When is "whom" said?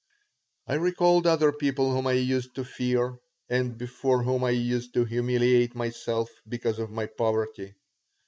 1.93-2.07, 4.23-4.43